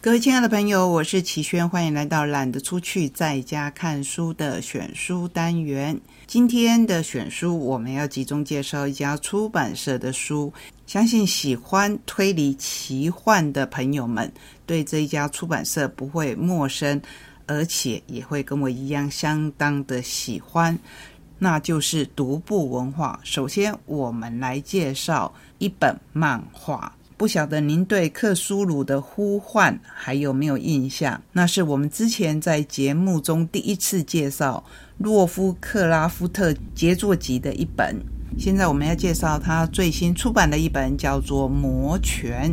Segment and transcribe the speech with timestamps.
[0.00, 6.00] 各位亲爱的朋友，我是齐轩，欢迎来到懒得出去在家看书的选书单元。
[6.24, 10.52] 今天的选书，我们要集中介绍一家出版社的书。
[10.86, 14.32] 相信喜欢推理奇幻的朋友们，
[14.64, 17.02] 对这一家出版社不会陌生，
[17.46, 20.78] 而且也会跟我一样相当的喜欢。
[21.40, 23.18] 那就是独步文化。
[23.24, 26.94] 首先，我们来介绍一本漫画。
[27.18, 31.20] 不晓得您对克苏鲁的呼唤还有没有印象？
[31.32, 34.62] 那是我们之前在节目中第一次介绍
[34.98, 37.96] 洛夫克拉夫特杰作集的一本。
[38.38, 42.52] 现在我们要介绍他最新出版的一本，叫做《魔拳》，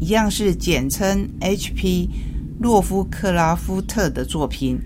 [0.00, 2.10] 一样是简称 H.P.
[2.58, 4.80] 洛夫克拉夫特的作品。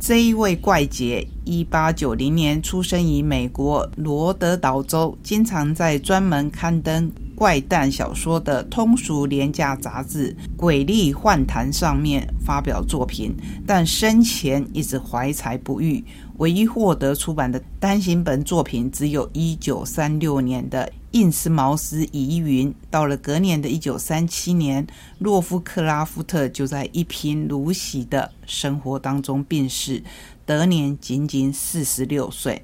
[0.00, 7.12] 这一位怪杰，一八九零年出生于美国罗德岛州，经常在专门刊登。
[7.34, 13.34] 怪诞小说的通俗廉价杂志《诡力幻谈》上面发表作品，
[13.66, 16.04] 但生前一直怀才不遇，
[16.38, 22.70] 唯一获得出版的单行本作品只有一九三六年的《印斯茅斯疑云》。
[22.90, 24.86] 到了隔年的一九三七年，
[25.18, 30.02] 洛夫克拉夫特就在一贫如洗的生活当中病逝，
[30.46, 32.62] 得年仅仅四十六岁。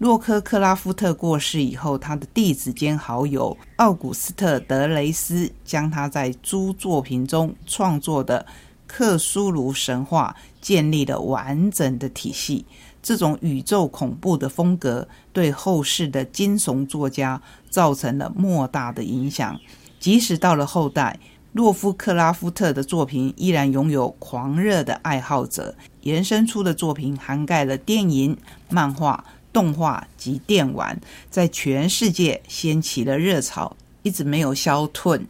[0.00, 8.46] 洛克克拉夫特过世以后，他的弟子兼好友奥古斯特·德雷斯将他在诸作品中创作的
[8.86, 12.64] 克苏鲁神话建立了完整的体系。
[13.02, 19.60] 这种宇宙恐怖的风格对后世的惊悚作家造成了莫大的影响。
[19.98, 21.20] 即使到了后代，
[21.52, 28.34] 洛夫克拉夫特的作品依然拥有狂热的爱好者，延伸出的作品涵盖了电影、
[28.70, 29.22] 漫画。
[29.52, 35.20] 动画及电玩在全世界掀起了热潮，一直没有消退。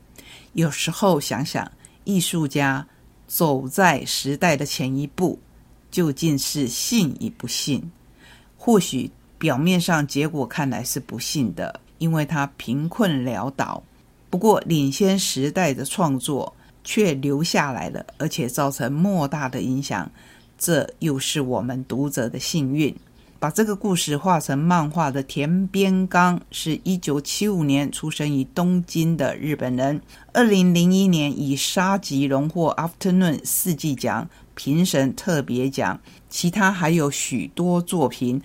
[0.52, 1.70] 有时候想想，
[2.04, 2.86] 艺术家
[3.26, 5.38] 走在时代的前一步，
[5.90, 7.90] 究竟是幸与不幸？
[8.56, 13.82] 或许表面上结果看来是不幸的，因为他贫困潦倒。
[14.28, 20.10] 不过，领先时代的创作却留下来了，而且造成莫大的影响。
[20.58, 22.94] 这又是我们读者的幸运。
[23.40, 29.98] 把这个故事画成漫画的田边刚是一九七五年出生于东京的日本人。
[30.34, 35.98] 二零零一年以沙棘荣获 Afternoon 四季奖评审特别奖，
[36.28, 38.42] 其他还有许多作品。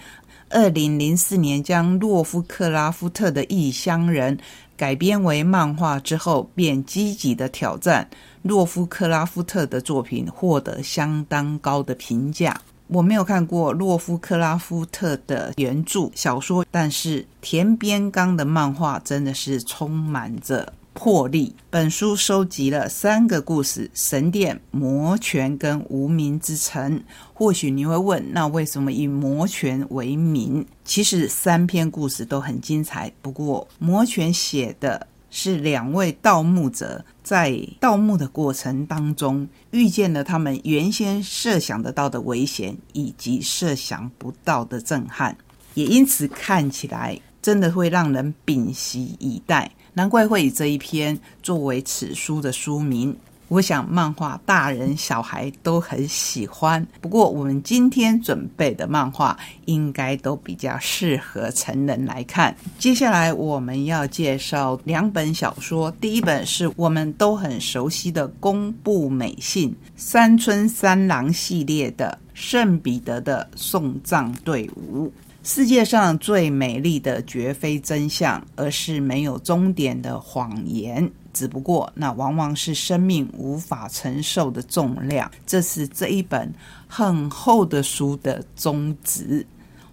[0.49, 4.37] 二零零四年将洛夫克拉夫特的《异乡人》
[4.77, 8.09] 改编为漫画之后，便积极的挑战
[8.43, 12.57] 洛夫克拉夫特的作品，获得相当高的评价。
[12.87, 21.55] 我没有看过洛夫克拉夫特的原著小说，但是田边刚的漫画真的是充满着魄力。
[21.69, 27.03] 本书收集了三个故事：神殿、魔拳跟无名之城。
[27.33, 30.65] 或许你会问，那为什么以魔拳为名？
[30.83, 35.07] 其实三篇故事都很精彩，不过魔拳写的。
[35.37, 45.35] 是两位盗墓者在盗墓的过程当中遇见了他们原先设想得到的危险，以及设想不到的震撼，
[45.73, 49.69] 也因此看起来真的会让人屏息以待。
[49.95, 53.17] 难怪会以这一篇作为此书的书名。
[53.47, 62.55] 我想漫画大人小孩都很喜欢，不过我们今天准备的漫画应该都比较适合成人来看。
[62.79, 75.07] 接下来我们要介绍两本小说，第一本是我们都很熟悉的宫部美信山村三郎系列的《圣彼得的送葬队伍》。
[75.43, 81.07] 世界上最美丽的绝非真相，而是没有终点的谎言。
[81.35, 85.29] 只不过，那往往是生命无法承受的重量。
[85.45, 86.53] 这是这一本
[86.87, 89.45] 很厚的书的宗旨。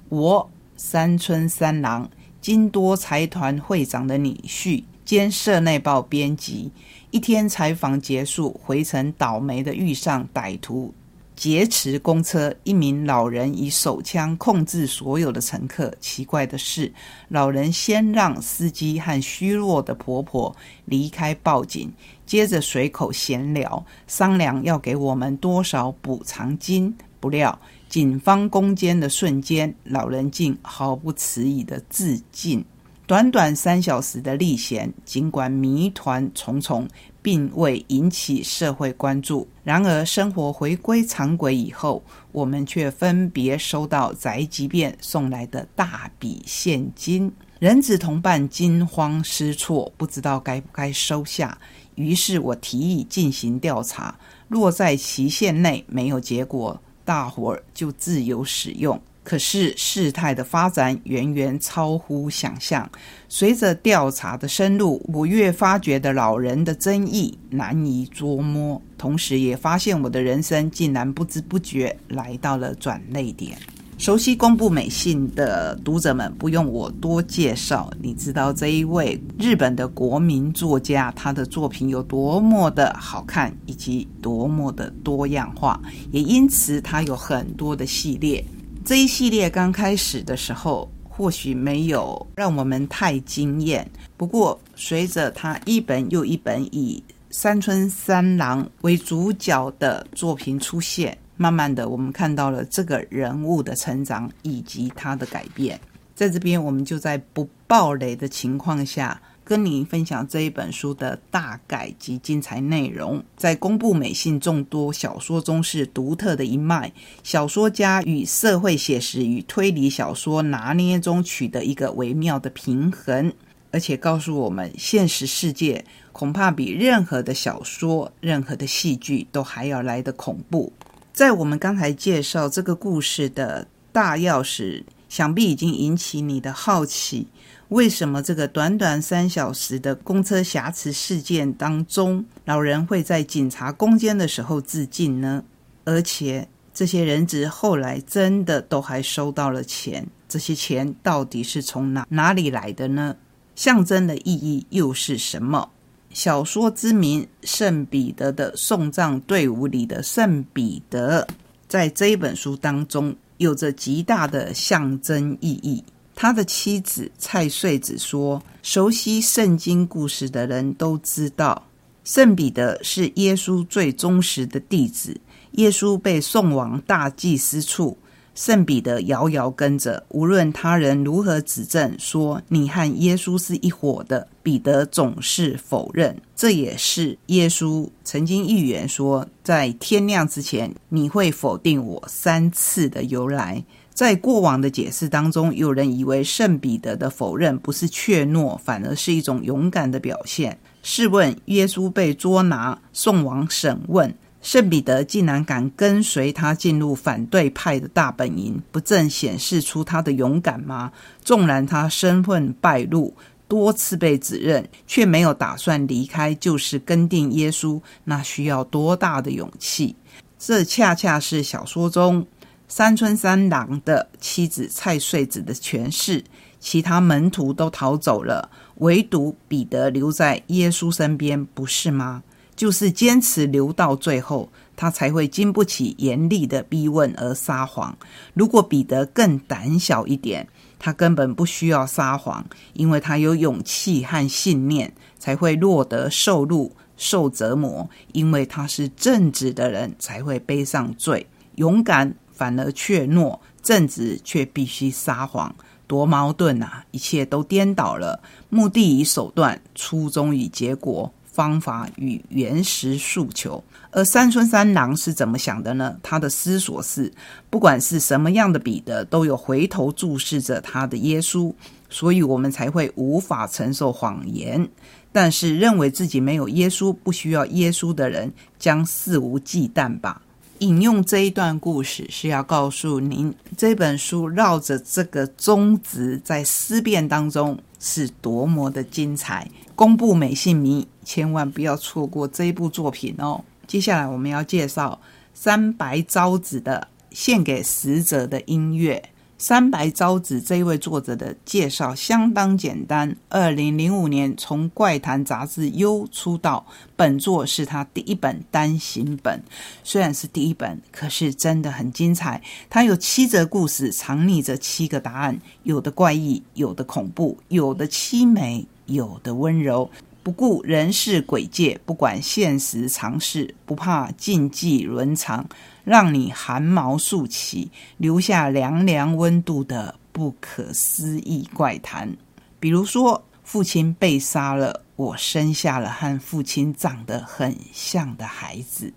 [0.09, 2.09] 我三村三郎，
[2.41, 6.71] 金多财团会长的女婿兼社内报编辑，
[7.11, 10.95] 一天采访结束，回程倒霉的遇上歹徒。
[11.35, 15.93] 劫持公车，一名老人以手枪控制所有的乘客。
[16.01, 16.93] 奇怪的是，
[17.29, 21.93] 老人先让司机和虚弱的婆婆离开报警，
[22.27, 26.95] 接着随口闲聊，商量要给我们多少补偿金。
[27.19, 27.59] 不料，
[27.89, 32.65] 警方攻坚的瞬间，老人竟毫不迟疑的自尽。
[33.07, 36.89] 短短三小时的历险，尽管谜团重重。
[37.23, 39.49] 并未引起社会关注。
[39.65, 42.03] 然而，生活回归常轨以后，
[42.33, 47.33] 我们却分别收到宅急便送来的大笔现金。
[47.61, 51.57] 人子同伴惊慌失措，不知道该不该收下，
[51.95, 59.01] 于是我提议进行调查，若在期限内没有结果，大伙儿就自由使用。
[59.25, 62.91] 可是事态的发展远远超乎想象。
[63.29, 73.57] 随着调查的深入，我越发觉得老人的真意难以捉摸，同时也发现我的人生竟然不知不觉来到了转泪点。
[73.99, 85.81] 熟悉公布美信的读者们，不用我多介绍，你知道这一位日本的国民作家，他的作品有多么的好看，以及多么的多样化，
[86.11, 88.45] 也因此他有很多的系列。
[88.85, 93.89] 这一系列刚开始的时候，或许没有让我们太惊艳。
[94.17, 105.79] 不过，随着他一本又一本以山村三郎为主角的作品出现，慢慢的，我们看到了这个人物的成长以及他的改变。
[106.15, 109.21] 在这边，我们就在不暴雷的情况下。
[109.45, 116.93] 跟您分享这一本书的大概及精彩内容，在公布美信众多小说中是独特的一脉。
[117.23, 123.33] 小说家与社会写实与推理小说拿捏中取得一个微妙的平衡，
[123.71, 130.73] 而且告诉我们，现实世界恐怕比任何的小说、任何的戏剧都还要来的恐怖。
[131.13, 137.29] 在我们刚才介绍这个故事的大钥匙，想必已经引起你的好奇。
[137.69, 145.45] 为什么这个短短三小时的公车瑕疵事件当中，老人会在警察攻坚的时候自尽呢？
[145.85, 153.15] 而且这些人质后来真的都还收到了钱，这些钱到底是从哪哪里来的呢？
[153.55, 155.69] 象征的意义又是什么？
[156.09, 161.29] 小说之名《圣彼得的送葬队伍》里的圣彼得，
[161.69, 165.83] 在这一本书当中有着极大的象征意义。
[166.15, 171.67] 他的妻子蔡穗子说：“熟悉圣经故事的人都知道，
[172.05, 175.19] 圣彼得是耶稣最忠实的弟子。
[175.53, 177.97] 耶稣被送往大祭司处，
[178.35, 180.05] 圣彼得遥遥跟着。
[180.09, 186.17] 无论他人如何指证说你和耶稣是一伙的，彼得总是否认。
[186.35, 193.65] 这也是耶稣曾经预言说，在天亮之前你会否定我三次的由来。”
[193.95, 200.59] 在过往的解释当中，有人以为圣彼得的否认不是怯懦，反而是一种勇敢的表现。
[200.83, 204.13] 试问，耶稣被捉拿送往审问，
[204.43, 210.93] 圣彼得竟然敢跟随他进入反对派的大本营，不正显示出他的勇敢吗？
[211.25, 213.15] 纵然他身份败露，
[213.47, 219.95] 多次被指认，却没有打算离开，就是跟定耶稣，那需要多大的勇气？
[220.39, 222.27] 这恰恰是小说中。
[222.67, 226.25] 山村三郎的妻子蔡穗子的诠释，
[226.59, 232.23] 其他门徒都逃走了，唯独彼得留在耶稣身边，不是吗？
[232.63, 237.99] 就是坚持留到最后，他才会经不起严厉的逼问而撒谎。
[238.35, 240.47] 如果彼得更胆小一点，
[240.79, 247.91] 他根本不需要撒谎，因为他有勇气和信念，才会落得受辱、受折磨。
[248.13, 251.27] 因为他是正直的人，才会背上罪，
[251.57, 252.15] 勇敢。
[252.31, 255.53] 反而怯懦，正直却必须撒谎，
[255.89, 256.85] 多矛盾啊！
[256.93, 263.63] 一切都颠倒了，目的与手段，初衷与结果，方法与原始诉求。
[263.91, 265.97] 而山村三郎是怎么想的呢？
[266.03, 267.13] 他的思索是：
[267.51, 271.53] 不管是什么样的彼得，都有回头注视着他的耶稣，
[271.91, 274.69] 所以我们才会无法承受谎言。
[275.11, 280.23] 但是认为自己没有耶稣，不需要耶稣的人，将肆无忌惮吧。
[280.61, 289.51] 引用这一段故事是要告诉您，这本书绕着这个宗旨在思辨当中是多么的精彩。
[289.75, 293.45] 公布美信迷，千万不要错过这一部作品哦。
[293.67, 295.01] 接下来我们要介绍
[295.35, 299.03] 三白昭子的《献给死者的音乐》。
[299.39, 303.17] 三白昭子这一位作者的介绍相当简单。
[303.29, 306.65] 二零零五年从《怪谈》杂志优出道，
[306.95, 309.43] 本作是他第一本单行本。
[309.83, 312.41] 虽然是第一本，可是真的很精彩。
[312.71, 319.91] 他有七则故事，藏匿着七个答案，有的怪异，有的恐怖，有的凄美，有的温柔。
[320.23, 325.45] 不顾人世鬼界，不管现实常事，不怕禁忌伦常。
[325.85, 332.17] 让你汗毛竖起，留下凉凉温度的不可思议怪谈，
[332.61, 338.93] 比如说父亲被杀了，我生下了和父亲长得很像的孩子。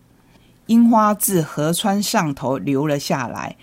[0.68, 3.56] 樱花自河川上头流了下来，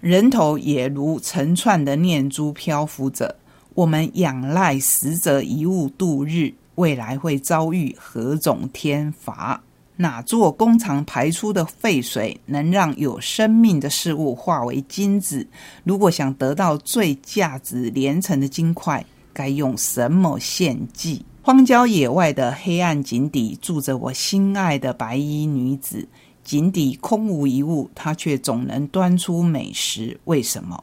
[0.00, 3.36] 人头也如成串的念珠漂浮着。
[3.74, 9.62] 我们仰赖死者遗物度日，未来会遭遇何种天罚？
[9.96, 15.46] 哪座工厂排出的废水能让有生命的事物化为金子？
[15.84, 21.24] 如果想得到最价值连城的金块，该用什么献祭？
[21.42, 26.06] 荒郊野外的黑暗井底住着我心爱的白衣女子，
[26.44, 30.18] 井底空无一物，她却总能端出美食。
[30.24, 30.82] 为什么？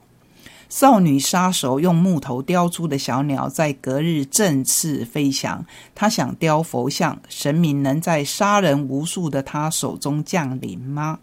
[0.69, 5.65] 少女杀手用木头雕出的小鸟，在隔日振翅飞翔。
[5.95, 11.19] 她想雕佛像，神明能在杀人无数的她手中降临吗？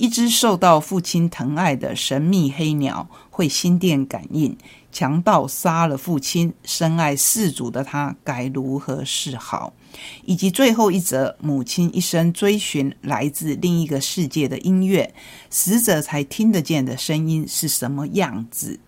[0.00, 4.56] 一只受到父亲疼爱的神秘黑鸟，会心电感应。
[4.90, 9.74] 强盗杀了父亲，深爱世主的他该如何是好？
[10.24, 15.12] 以及最后一则，母亲一生追寻来自另一个世界的音乐，
[15.50, 18.80] 死者才听得见的声音是什么样子？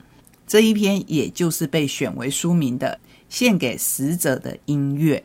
[0.46, 5.22] 这一篇也就是被选为书名的《献给死者的音乐》。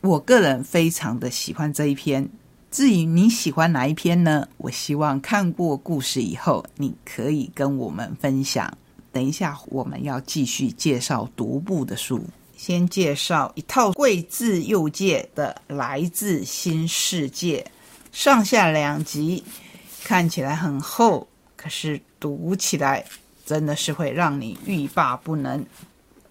[0.00, 2.30] 我个人非常的喜欢这一篇。
[2.72, 4.48] 至于你喜欢哪一篇呢？
[4.56, 8.72] 我希望看过故事以后，你可以跟我们分享。
[9.12, 12.24] 等一下，我们要继续介绍独步的书。
[12.56, 17.60] 先介绍一套贵字右界的《来自新世界》，
[18.10, 19.44] 上下两集，
[20.02, 23.04] 看起来很厚，可是读起来
[23.44, 25.62] 真的是会让你欲罢不能。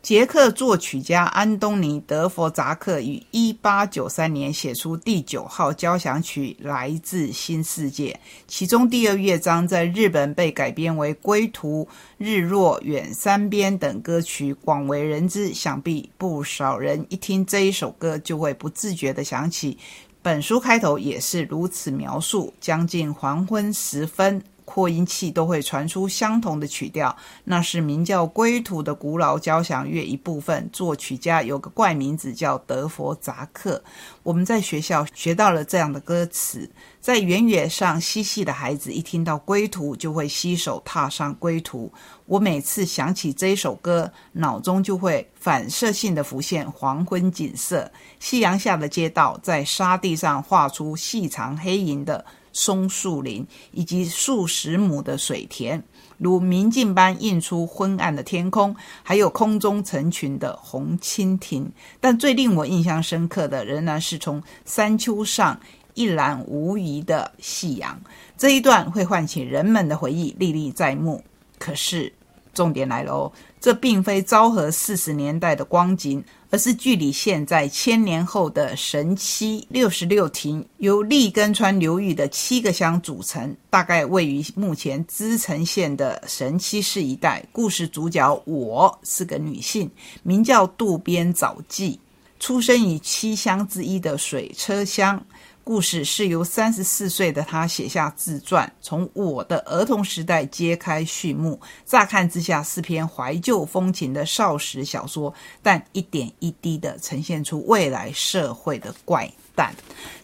[0.01, 8.11] 捷克作曲家安东尼·德弗扎克于一八九三年写出第九号交响曲《来自新世界》，
[8.47, 11.83] 其中第二乐章在日本被改编为《归途》
[12.17, 15.53] 《日落》《远山边》等歌曲，广为人知。
[15.53, 19.77] 想必不少人一听这一首歌，就会不自觉地想起
[20.23, 24.41] 本书开头也是如此描述：将近黄昏时分。
[24.73, 27.13] 扩音器都会传出相同的曲调，
[27.43, 30.69] 那是名叫《归途》的古老交响乐一部分。
[30.71, 33.83] 作曲家有个怪名字叫德弗扎克。
[34.23, 41.91] 我们在学校学到了这样的歌词：在原野上嬉戏的孩子，一听到《归途》就会携手踏上归途。
[42.25, 52.23] 我每次想起这首歌，脑中就会反射性的浮现黄昏景色，夕阳下的街道，在沙地上画出细长黑影的。
[52.53, 55.83] 松树林以及数十亩的水田，
[56.17, 61.71] 如明镜般映出昏暗的天空，还有空中成群的红蜻蜓。
[61.99, 65.59] 但最令我印象深刻的，仍然是从山丘上
[65.93, 67.99] 一览无遗的夕阳。
[68.37, 71.23] 这一段会唤起人们的回忆，历历在目。
[71.57, 72.11] 可是，
[72.53, 76.23] 重点来了哦，这并非昭和四十年代的光景。
[76.51, 87.41] 而是距离现在千年后的神七六十六亭，由立根川流域的七个乡组成，大概位于目前滋城县的神七市一带。
[87.53, 89.89] 故事主角我是个女性，
[90.23, 91.97] 名叫渡边早纪，
[92.37, 95.25] 出生于七乡之一的水车乡。
[95.63, 101.59] 故事是由三十四岁的他写下自传，从我的儿童时代揭开序幕。
[101.85, 109.73] 乍看之下是篇怀旧风情的少时小说，但一点一滴的呈现出未来社会的怪诞。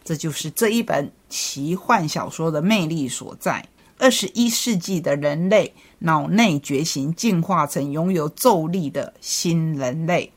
[0.03, 3.63] 这就是这一本奇幻小说的魅力所在。
[4.00, 10.32] 二十一世纪的人类脑内觉醒，进化成拥有咒力的新人类。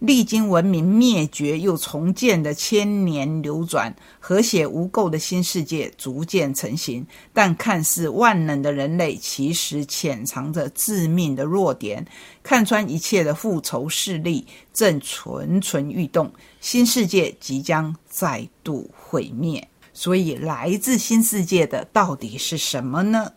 [0.00, 7.04] 历经文明灭绝又重建的千年流转，和谐无垢的新世界逐渐成型。
[7.32, 12.06] 但看似万能的人类，其实潜藏着致命的弱点。
[12.42, 19.68] 看穿一切的复仇势力正蠢蠢欲动，新世界即将再度毁灭。
[19.92, 23.32] 所以，来自新世界的到底是什么呢？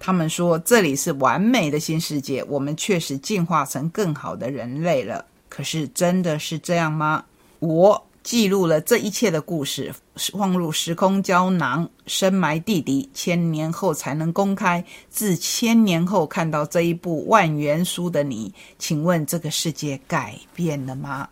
[0.00, 5.26] 他们说这里是完美的新世界，我们确实进化成更好的人类了。
[5.50, 7.22] 可是真的是这样吗？
[7.58, 14.82] 我记录了这一切的故事，放入时空胶囊，深埋地底，千年后才能公开。
[15.10, 21.28] 自千年后看到这一部万元书的你，请问这个世界改变了吗？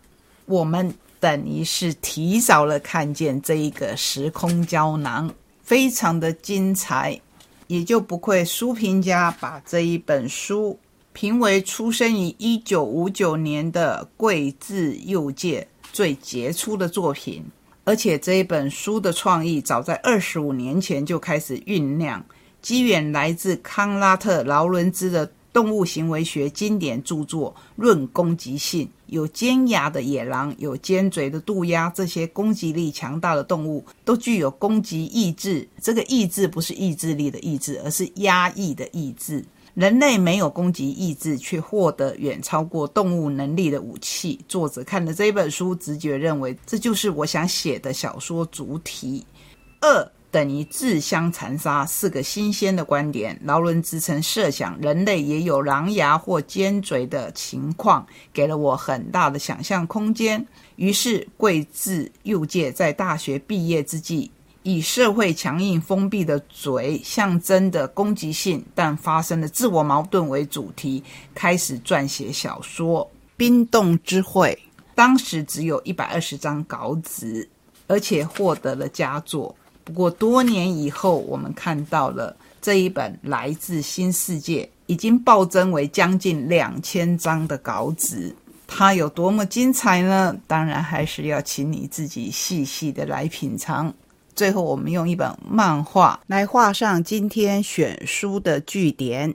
[0.47, 5.33] 我们等于是提早了看见这一个时空胶囊，
[5.63, 7.21] 非常的精彩，
[7.67, 10.79] 也就不愧书评家把这一本书。
[11.21, 17.45] 评为出生于一九五九年的贵字右介最杰出的作品，
[17.83, 22.25] 而且这一本书的创意早在二十五年前就开始酝酿，
[22.63, 28.87] 机缘来自康拉特劳伦兹的动物行为学经典著作《论攻击性》。
[29.07, 35.67] 有尖牙的野狼，有尖嘴的渡鸦，这些攻击力强大的动物都具有攻击意志。
[35.83, 39.45] 这个意志不是意志力的意志，而是压抑的意志。
[39.79, 44.41] 人类没有攻击意志，却获得远超过动物能力的武器。
[44.49, 49.25] 作者看了这本书，直觉认为这就是我想写的小说主体。
[49.81, 53.41] 二等于自相残杀，是个新鲜的观点。
[53.45, 60.45] 劳伦兹曾设想人类也有狼牙或尖嘴的情况，给了我很大的想象空间。
[60.75, 64.29] 于是，贵志右介在大学毕业之际。
[64.69, 71.03] 以社会强硬封闭的嘴象征的攻击性，但发生的自我矛盾为主题，
[71.35, 73.03] 开始撰写小说
[73.35, 74.51] 《冰冻之会》。
[74.95, 77.49] 当时只有一百二十张稿纸，
[77.87, 79.57] 而且获得了佳作。
[79.85, 88.37] 不过多年以后，我们看到了这一本《来自新世界》已经暴增为将近两千张的稿纸。
[88.67, 90.37] 它有多么精彩呢？
[90.47, 93.91] 当然还是要请你自己细细的来品尝。
[94.39, 99.35] 最后，我们用一本漫画来画上今天选书的句点。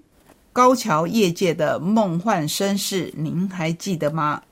[0.54, 4.44] 高桥业界的梦幻绅士，您还记得吗？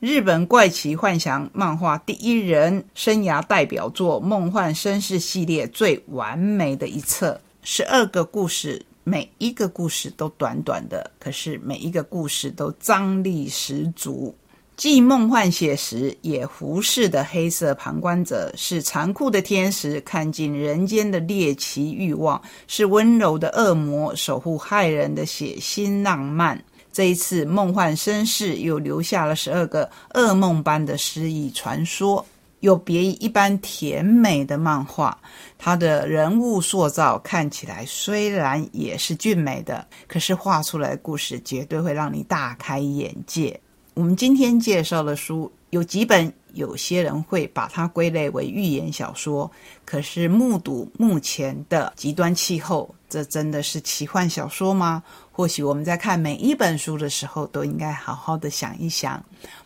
[0.00, 14.34] 日本怪奇幻想漫画第一人生涯代表作《梦幻绅士》系列最完美的一册，十二个故事，每一个故事都短短的，可是每一个故事都张力十足。
[14.78, 26.62] 既梦幻写实，也忽视的黑色旁观者，是残酷的天使看尽人间的猎奇欲望，是温柔的恶魔守护害人的血腥浪漫。
[26.92, 32.24] 这一次，梦幻绅士又留下了十二个噩梦般的诗意传说，
[32.60, 35.18] 有别于一般甜美的漫画。
[35.58, 43.60] 他的人物塑造看起来虽然也是俊美的，可是画出来的故事绝对会让你大开眼界。
[43.98, 49.50] 我们今天介绍的书有几本，有些人会把它归类为寓言小说。
[49.84, 55.02] 可是目睹目前的极端气候，这真的是奇幻小说吗？
[55.32, 59.20] 或许我们在看每一本书的时候，都应该好好的想一想。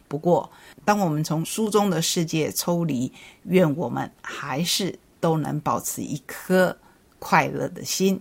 [0.08, 0.50] 不过，
[0.82, 3.12] 当我们从书中的世界抽离，
[3.42, 6.74] 愿我们还是都能保持一颗
[7.18, 8.18] 快乐的心。